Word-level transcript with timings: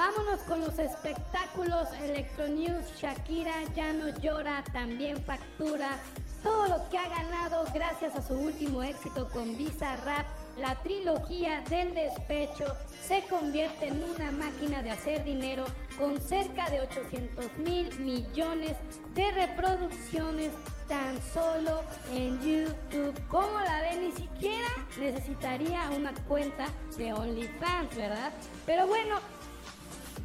Vámonos 0.00 0.40
con 0.48 0.62
los 0.62 0.78
espectáculos 0.78 1.86
Electronews. 2.02 2.86
Shakira 2.98 3.52
ya 3.76 3.92
no 3.92 4.08
llora, 4.08 4.64
también 4.72 5.22
factura 5.24 5.98
todo 6.42 6.68
lo 6.68 6.88
que 6.88 6.96
ha 6.96 7.06
ganado 7.06 7.66
gracias 7.74 8.16
a 8.16 8.22
su 8.22 8.32
último 8.32 8.82
éxito 8.82 9.28
con 9.28 9.58
Visa 9.58 9.96
Rap. 9.96 10.24
La 10.56 10.74
trilogía 10.76 11.60
del 11.68 11.92
despecho 11.94 12.64
se 13.06 13.24
convierte 13.28 13.88
en 13.88 14.02
una 14.02 14.32
máquina 14.32 14.82
de 14.82 14.90
hacer 14.90 15.22
dinero 15.22 15.66
con 15.98 16.18
cerca 16.18 16.70
de 16.70 16.80
800 16.80 17.58
mil 17.58 17.98
millones 17.98 18.78
de 19.14 19.30
reproducciones 19.32 20.50
tan 20.88 21.20
solo 21.34 21.82
en 22.10 22.40
YouTube. 22.40 23.20
¿Cómo 23.28 23.60
la 23.60 23.82
ven? 23.82 24.00
Ni 24.00 24.12
siquiera 24.12 24.68
necesitaría 24.98 25.90
una 25.90 26.14
cuenta 26.26 26.68
de 26.96 27.12
OnlyFans, 27.12 27.94
¿verdad? 27.96 28.32
Pero 28.64 28.86
bueno, 28.86 29.16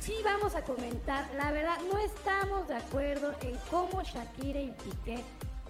sí 0.06 0.14
vamos 0.24 0.54
a 0.56 0.62
comentar, 0.62 1.28
la 1.36 1.52
verdad 1.52 1.78
no 1.92 1.98
estamos 1.98 2.68
de 2.68 2.76
acuerdo 2.76 3.34
en 3.42 3.58
cómo 3.72 4.04
Shakira 4.04 4.60
y 4.60 4.72
Piqué 4.72 5.24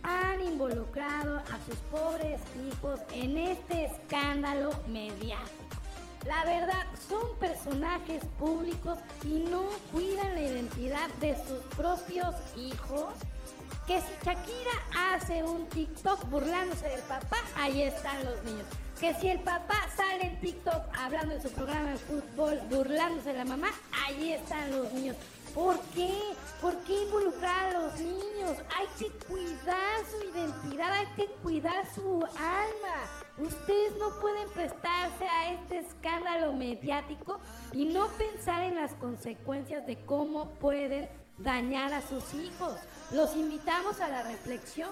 han 0.04 0.42
involucrado 0.42 1.38
a 1.38 1.66
sus 1.66 1.78
pobres 1.90 2.42
hijos 2.68 3.00
en 3.14 3.38
este 3.38 3.86
escándalo 3.86 4.72
mediático. 4.88 5.75
La 6.26 6.44
verdad, 6.44 6.86
son 7.08 7.38
personajes 7.40 8.24
públicos 8.40 8.98
y 9.24 9.46
no 9.50 9.64
cuidan 9.92 10.34
la 10.34 10.42
identidad 10.42 11.08
de 11.22 11.36
sus 11.36 11.60
propios 11.76 12.36
hijos. 12.58 13.14
Que 13.86 14.02
si 14.02 14.08
Shakira 14.24 15.14
hace 15.14 15.44
un 15.44 15.68
TikTok 15.68 16.28
burlándose 16.30 16.88
del 16.90 17.02
papá, 17.02 17.38
ahí 17.56 17.84
están 17.84 18.26
los 18.26 18.44
niños. 18.44 18.66
Que 19.00 19.14
si 19.16 19.28
el 19.28 19.40
papá 19.42 19.76
sale 19.96 20.26
en 20.26 20.40
TikTok 20.40 20.82
hablando 20.98 21.36
de 21.36 21.42
su 21.42 21.52
programa 21.52 21.92
de 21.92 21.98
fútbol, 21.98 22.60
burlándose 22.72 23.34
de 23.34 23.38
la 23.38 23.46
mamá, 23.46 23.68
ahí 24.08 24.34
están 24.34 24.72
los 24.72 24.92
niños. 24.94 25.16
¿Por 25.54 25.80
qué? 25.94 26.12
¿Por 26.60 26.76
qué 26.80 27.04
involucrar 27.04 27.76
a 27.76 27.80
los 27.80 28.00
niños? 28.00 28.58
Hay 28.76 28.88
que 28.98 29.12
cuidar 29.28 30.04
su 30.10 30.38
identidad, 30.38 30.92
hay 30.92 31.08
que 31.16 31.28
cuidar 31.44 31.86
su 31.94 32.23
alma. 32.26 33.25
Ustedes 33.38 33.97
no 34.00 34.11
pueden 34.22 34.50
prestarse 34.50 35.28
a 35.28 35.52
este 35.52 35.80
escándalo 35.80 36.53
mediático 36.53 37.39
y 37.73 37.86
no 37.86 38.08
pensar 38.09 38.64
en 38.64 38.75
las 38.75 38.94
consecuencias 38.94 39.86
de 39.86 39.97
cómo 40.05 40.52
pueden 40.52 41.09
dañar 41.38 41.94
a 41.94 42.02
sus 42.02 42.33
hijos. 42.33 42.75
Los 43.11 43.36
invitamos 43.36 44.00
a 44.00 44.08
la 44.08 44.23
reflexión. 44.23 44.92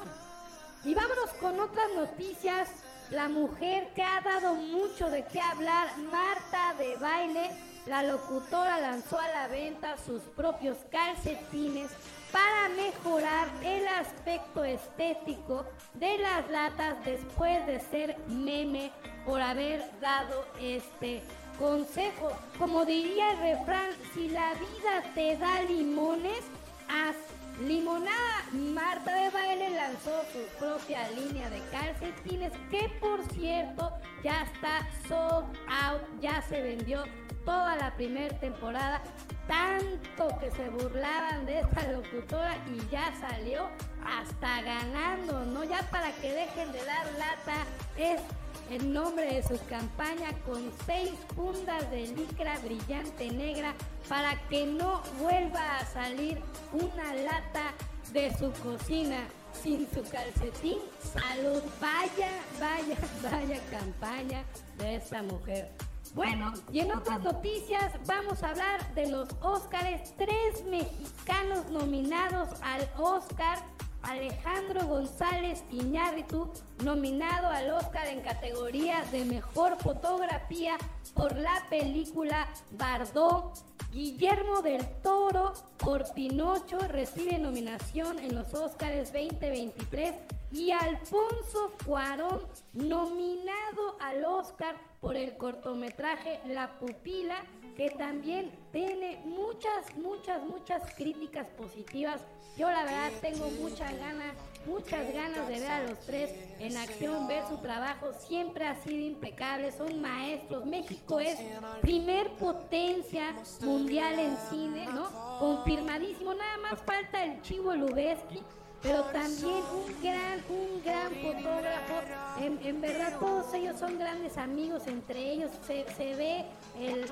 Y 0.83 0.94
vámonos 0.94 1.30
con 1.39 1.58
otras 1.59 1.88
noticias. 1.95 2.69
La 3.11 3.30
mujer 3.30 3.94
que 3.94 4.03
ha 4.03 4.19
dado 4.22 4.55
mucho 4.55 5.09
de 5.09 5.23
qué 5.25 5.39
hablar, 5.39 5.88
Marta 6.11 6.73
de 6.78 6.97
Baile, 6.97 7.52
la 7.86 8.03
locutora 8.03 8.80
lanzó 8.80 9.20
a 9.20 9.28
la 9.28 9.48
venta 9.48 9.98
sus 9.98 10.22
propios 10.36 10.78
calcetines 10.92 11.92
para 12.31 12.70
mejorar 12.70 13.48
el 13.64 13.88
aspecto 13.88 14.64
estético 14.64 15.66
de 15.94 16.17
las 16.17 16.50
latas 16.50 17.03
después 17.06 17.66
de 17.67 17.80
ser 17.80 18.17
meme 18.28 18.92
por 19.25 19.42
haber 19.42 19.84
dado 20.00 20.45
este 20.59 21.22
consejo. 21.59 22.31
Como 22.58 22.86
diría 22.86 23.31
el 23.31 23.58
refrán, 23.58 23.92
si 24.14 24.30
la 24.30 24.53
vida 24.53 25.03
te 25.14 25.38
da 25.38 25.62
limones, 25.64 26.44
haz 26.90 27.16
limonada. 27.62 28.45
Marta 28.52 29.14
de 29.14 29.30
Baile 29.30 29.70
lanzó 29.72 30.23
su 30.31 30.58
propia 30.58 31.08
línea 31.12 31.50
de 31.50 31.62
calcetines 31.72 32.53
que 32.72 32.90
por 33.00 33.23
cierto 33.34 33.92
ya 34.23 34.44
está 34.44 34.88
sold 35.08 35.45
out, 35.68 36.02
ya 36.22 36.42
se 36.42 36.62
vendió 36.62 37.03
toda 37.45 37.75
la 37.75 37.94
primera 37.95 38.38
temporada, 38.39 39.02
tanto 39.47 40.38
que 40.39 40.52
se 40.52 40.69
burlaban 40.69 41.45
de 41.45 41.59
esta 41.59 41.91
locutora 41.91 42.55
y 42.73 42.89
ya 42.89 43.13
salió 43.19 43.67
hasta 44.05 44.61
ganando, 44.61 45.45
¿no? 45.45 45.63
Ya 45.63 45.81
para 45.91 46.12
que 46.13 46.31
dejen 46.31 46.72
de 46.72 46.84
dar 46.85 47.06
lata 47.18 47.66
es 47.97 48.22
el 48.69 48.94
nombre 48.94 49.25
de 49.25 49.44
su 49.44 49.59
campaña 49.68 50.31
con 50.45 50.72
seis 50.85 51.12
fundas 51.35 51.90
de 51.91 52.07
licra 52.07 52.57
brillante 52.59 53.29
negra 53.31 53.73
para 54.07 54.35
que 54.50 54.66
no 54.66 55.01
vuelva 55.19 55.79
a 55.79 55.85
salir 55.85 56.41
una 56.72 57.13
lata 57.13 57.73
de 58.12 58.34
su 58.38 58.51
cocina 58.63 59.19
sin 59.62 59.88
su 59.91 60.01
calcetín. 60.03 60.78
Salud, 61.01 61.62
vaya, 61.79 62.31
vaya, 62.59 62.97
vaya 63.22 63.59
campaña 63.69 64.44
de 64.78 64.95
esta 64.95 65.22
mujer. 65.23 65.69
Bueno, 66.16 66.53
y 66.72 66.79
en 66.79 66.91
otras 66.91 67.22
noticias 67.24 67.94
vamos 68.06 68.44
a 68.44 68.50
hablar 68.50 68.94
de 68.94 69.09
los 69.09 69.29
Óscares. 69.41 70.13
Tres 70.16 70.63
mexicanos 70.66 71.69
nominados 71.72 72.50
al 72.62 72.88
Óscar. 72.97 73.59
Alejandro 74.03 74.85
González 74.85 75.63
Iñárritu, 75.72 76.51
nominado 76.83 77.47
al 77.47 77.71
Óscar 77.71 78.07
en 78.07 78.21
categoría 78.21 79.03
de 79.11 79.25
Mejor 79.25 79.77
Fotografía 79.81 80.77
por 81.13 81.38
la 81.38 81.66
película 81.69 82.47
Bardot. 82.71 83.57
Guillermo 83.91 84.61
del 84.63 84.83
Toro 85.03 85.53
por 85.77 86.11
Pinocho 86.13 86.79
recibe 86.79 87.38
nominación 87.38 88.17
en 88.17 88.33
los 88.33 88.53
Óscares 88.53 89.13
2023 89.13 90.16
y 90.51 90.71
Alfonso 90.71 91.73
Cuarón 91.85 92.41
nominado 92.73 93.97
al 94.00 94.25
Oscar 94.25 94.75
por 95.00 95.15
el 95.15 95.35
cortometraje 95.38 96.39
La 96.47 96.79
Pupila, 96.79 97.44
que 97.75 97.89
también 97.91 98.51
tiene 98.71 99.21
muchas, 99.25 99.95
muchas, 99.97 100.44
muchas 100.44 100.94
críticas 100.95 101.47
positivas. 101.57 102.21
Yo 102.57 102.69
la 102.69 102.83
verdad 102.83 103.11
tengo 103.19 103.50
muchas 103.50 103.97
ganas, 103.97 104.35
muchas 104.67 105.11
ganas 105.13 105.47
de 105.47 105.59
ver 105.59 105.71
a 105.71 105.83
los 105.83 106.00
tres 106.01 106.31
en 106.59 106.72
acción, 106.78 107.28
ver 107.28 107.44
su 107.47 107.57
trabajo, 107.57 108.11
siempre 108.13 108.66
ha 108.66 108.75
sido 108.84 109.06
impecable, 109.06 109.72
son 109.72 110.01
maestros. 110.01 110.66
México 110.66 111.19
es 111.19 111.38
primer 111.81 112.29
potencia 112.31 113.35
mundial 113.61 114.19
en 114.19 114.38
cine, 114.50 114.85
¿no? 114.88 115.09
Confirmadísimo, 115.39 116.33
nada 116.33 116.57
más 116.57 116.81
falta 116.81 117.23
el 117.23 117.41
Chivo 117.41 117.73
Lubeski 117.75 118.41
pero 118.83 119.01
también 119.06 119.63
un 119.73 120.01
gran, 120.03 120.44
un 120.50 120.83
gran 120.83 121.09
fotógrafo. 121.16 121.94
En, 122.41 122.81
verdad 122.81 123.17
todos 123.17 123.53
ellos 123.53 123.79
son 123.79 123.97
grandes 123.97 124.38
amigos 124.38 124.85
entre 124.88 125.31
ellos, 125.31 125.50
se, 125.66 125.85
ve 126.16 126.45
el, 126.79 127.07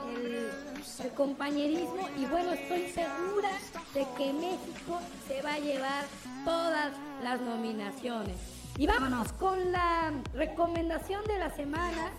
compañerismo 1.15 2.09
y 2.17 2.25
bueno, 2.25 2.51
estoy 2.51 2.89
segura 2.89 3.51
de 3.93 4.05
que 4.17 4.33
México 4.33 4.99
se 5.27 5.41
va 5.41 5.53
a 5.53 5.59
llevar 5.59 6.05
todas 6.43 6.91
las 7.23 7.39
nominaciones. 7.39 8.60
Y 8.77 8.87
vámonos 8.87 9.31
con 9.33 9.71
la 9.71 10.11
recomendación 10.33 11.23
de 11.25 11.37
la 11.37 11.49
semana, 11.51 12.11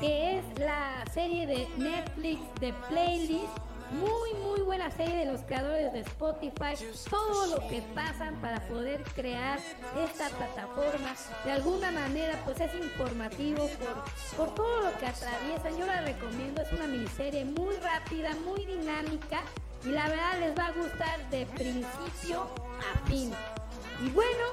que 0.00 0.38
es 0.38 0.58
la 0.58 1.04
serie 1.12 1.46
de 1.46 1.68
Netflix 1.78 2.40
de 2.60 2.72
Playlist 2.88 3.58
muy, 3.92 4.34
muy 4.42 4.60
buena 4.60 4.90
serie 4.90 5.16
de 5.16 5.26
los 5.26 5.42
creadores 5.42 5.92
de 5.92 6.00
Spotify. 6.00 6.74
Todo 7.10 7.46
lo 7.46 7.68
que 7.68 7.82
pasan 7.94 8.36
para 8.40 8.60
poder 8.68 9.02
crear 9.14 9.58
esta 10.02 10.28
plataforma. 10.30 11.14
De 11.44 11.52
alguna 11.52 11.90
manera, 11.90 12.40
pues 12.44 12.60
es 12.60 12.74
informativo 12.74 13.68
por, 13.78 14.36
por 14.36 14.54
todo 14.54 14.90
lo 14.90 14.98
que 14.98 15.06
atraviesan. 15.06 15.76
Yo 15.78 15.86
la 15.86 16.00
recomiendo. 16.02 16.62
Es 16.62 16.72
una 16.72 16.86
miniserie 16.86 17.44
muy 17.44 17.76
rápida, 17.76 18.30
muy 18.46 18.64
dinámica. 18.64 19.42
Y 19.84 19.88
la 19.88 20.08
verdad 20.08 20.40
les 20.40 20.56
va 20.56 20.66
a 20.66 20.72
gustar 20.72 21.30
de 21.30 21.46
principio 21.46 22.48
a 22.80 23.06
fin. 23.08 23.32
Y 24.02 24.08
bueno, 24.10 24.44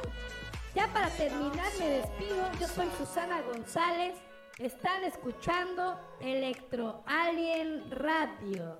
ya 0.79 0.87
para 0.93 1.09
terminar 1.09 1.71
me 1.77 1.89
despido. 1.89 2.49
Yo 2.59 2.67
soy 2.67 2.87
Susana 2.97 3.41
González. 3.41 4.15
Están 4.59 5.03
escuchando 5.03 5.99
Electro 6.21 7.03
Alien 7.05 7.91
Radio. 7.91 8.77